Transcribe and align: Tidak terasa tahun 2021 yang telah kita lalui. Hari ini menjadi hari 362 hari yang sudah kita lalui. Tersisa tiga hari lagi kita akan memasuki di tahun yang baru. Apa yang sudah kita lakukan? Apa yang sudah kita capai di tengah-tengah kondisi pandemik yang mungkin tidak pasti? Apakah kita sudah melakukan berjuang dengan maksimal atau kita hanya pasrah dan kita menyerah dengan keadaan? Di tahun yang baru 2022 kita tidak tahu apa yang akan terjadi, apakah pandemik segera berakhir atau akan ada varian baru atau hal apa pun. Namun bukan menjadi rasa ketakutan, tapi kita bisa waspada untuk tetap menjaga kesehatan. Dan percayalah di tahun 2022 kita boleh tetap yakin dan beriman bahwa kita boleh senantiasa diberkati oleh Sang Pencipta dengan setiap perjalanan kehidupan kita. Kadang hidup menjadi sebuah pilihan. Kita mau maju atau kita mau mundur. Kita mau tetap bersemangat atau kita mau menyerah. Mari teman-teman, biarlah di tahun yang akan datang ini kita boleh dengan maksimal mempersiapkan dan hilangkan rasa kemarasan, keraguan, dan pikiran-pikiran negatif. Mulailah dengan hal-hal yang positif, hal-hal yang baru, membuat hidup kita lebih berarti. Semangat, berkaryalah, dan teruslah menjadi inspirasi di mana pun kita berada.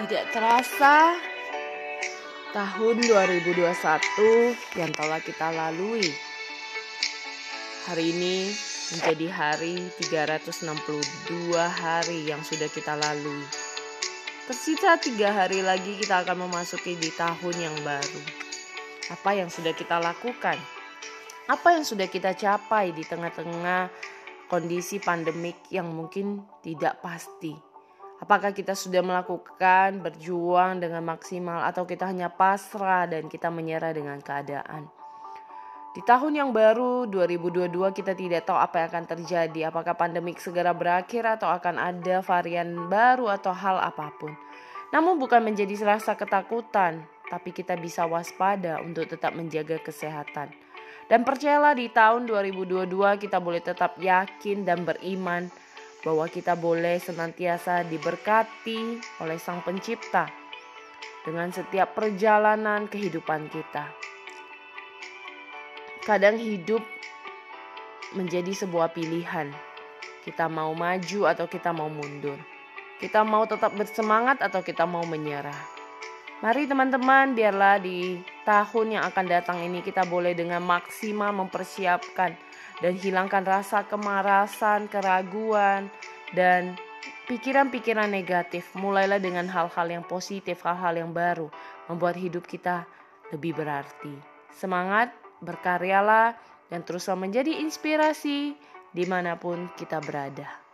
Tidak 0.00 0.32
terasa 0.32 1.12
tahun 2.56 2.96
2021 3.04 3.52
yang 4.80 4.96
telah 4.96 5.20
kita 5.20 5.52
lalui. 5.52 6.08
Hari 7.84 8.04
ini 8.08 8.48
menjadi 8.96 9.28
hari 9.28 9.92
362 10.00 11.52
hari 11.52 12.32
yang 12.32 12.40
sudah 12.40 12.72
kita 12.72 12.96
lalui. 12.96 13.44
Tersisa 14.48 14.96
tiga 14.96 15.36
hari 15.36 15.60
lagi 15.60 16.00
kita 16.00 16.24
akan 16.24 16.48
memasuki 16.48 16.96
di 16.96 17.12
tahun 17.12 17.60
yang 17.60 17.76
baru. 17.84 18.24
Apa 19.12 19.36
yang 19.36 19.52
sudah 19.52 19.76
kita 19.76 20.00
lakukan? 20.00 20.56
Apa 21.44 21.76
yang 21.76 21.84
sudah 21.84 22.08
kita 22.08 22.32
capai 22.32 22.96
di 22.96 23.04
tengah-tengah 23.04 23.92
kondisi 24.48 24.96
pandemik 24.96 25.68
yang 25.68 25.92
mungkin 25.92 26.40
tidak 26.64 27.04
pasti? 27.04 27.69
Apakah 28.20 28.52
kita 28.52 28.76
sudah 28.76 29.00
melakukan 29.00 30.04
berjuang 30.04 30.76
dengan 30.76 31.00
maksimal 31.00 31.64
atau 31.64 31.88
kita 31.88 32.04
hanya 32.04 32.28
pasrah 32.28 33.08
dan 33.08 33.32
kita 33.32 33.48
menyerah 33.48 33.96
dengan 33.96 34.20
keadaan? 34.20 34.92
Di 35.90 36.04
tahun 36.04 36.38
yang 36.38 36.50
baru 36.52 37.08
2022 37.08 37.96
kita 37.96 38.12
tidak 38.14 38.46
tahu 38.46 38.60
apa 38.60 38.84
yang 38.84 38.88
akan 38.92 39.06
terjadi, 39.10 39.60
apakah 39.72 39.96
pandemik 39.96 40.38
segera 40.38 40.70
berakhir 40.76 41.26
atau 41.26 41.50
akan 41.50 41.80
ada 41.80 42.20
varian 42.20 42.92
baru 42.92 43.26
atau 43.26 43.50
hal 43.50 43.80
apa 43.80 44.12
pun. 44.20 44.36
Namun 44.94 45.18
bukan 45.18 45.40
menjadi 45.40 45.74
rasa 45.82 46.14
ketakutan, 46.14 47.02
tapi 47.26 47.56
kita 47.56 47.74
bisa 47.74 48.04
waspada 48.04 48.84
untuk 48.84 49.08
tetap 49.08 49.32
menjaga 49.32 49.82
kesehatan. 49.82 50.52
Dan 51.10 51.26
percayalah 51.26 51.74
di 51.74 51.90
tahun 51.90 52.28
2022 52.28 52.86
kita 53.18 53.42
boleh 53.42 53.58
tetap 53.58 53.98
yakin 53.98 54.62
dan 54.62 54.86
beriman 54.86 55.50
bahwa 56.00 56.24
kita 56.28 56.56
boleh 56.56 56.96
senantiasa 56.96 57.84
diberkati 57.84 59.00
oleh 59.20 59.36
Sang 59.36 59.60
Pencipta 59.60 60.28
dengan 61.20 61.52
setiap 61.52 61.92
perjalanan 61.92 62.88
kehidupan 62.88 63.52
kita. 63.52 63.84
Kadang 66.00 66.40
hidup 66.40 66.80
menjadi 68.16 68.50
sebuah 68.64 68.96
pilihan. 68.96 69.52
Kita 70.24 70.48
mau 70.48 70.72
maju 70.72 71.20
atau 71.28 71.46
kita 71.46 71.70
mau 71.76 71.92
mundur. 71.92 72.40
Kita 73.00 73.24
mau 73.24 73.44
tetap 73.48 73.72
bersemangat 73.76 74.40
atau 74.44 74.60
kita 74.60 74.84
mau 74.84 75.04
menyerah. 75.04 75.80
Mari 76.40 76.64
teman-teman, 76.64 77.36
biarlah 77.36 77.76
di 77.76 78.16
tahun 78.48 78.96
yang 78.96 79.04
akan 79.12 79.26
datang 79.28 79.60
ini 79.60 79.84
kita 79.84 80.08
boleh 80.08 80.32
dengan 80.32 80.64
maksimal 80.64 81.36
mempersiapkan 81.36 82.32
dan 82.80 82.96
hilangkan 82.96 83.44
rasa 83.44 83.84
kemarasan, 83.88 84.88
keraguan, 84.88 85.92
dan 86.32 86.76
pikiran-pikiran 87.28 88.08
negatif. 88.08 88.72
Mulailah 88.76 89.20
dengan 89.20 89.46
hal-hal 89.48 89.86
yang 89.88 90.04
positif, 90.04 90.64
hal-hal 90.64 90.96
yang 90.96 91.12
baru, 91.12 91.52
membuat 91.86 92.16
hidup 92.16 92.44
kita 92.48 92.88
lebih 93.30 93.56
berarti. 93.56 94.12
Semangat, 94.50 95.14
berkaryalah, 95.44 96.34
dan 96.72 96.82
teruslah 96.82 97.18
menjadi 97.18 97.60
inspirasi 97.62 98.54
di 98.90 99.04
mana 99.06 99.38
pun 99.38 99.70
kita 99.78 100.02
berada. 100.02 100.69